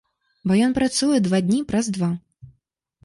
[0.51, 2.11] Бо ён працуе два дні праз два.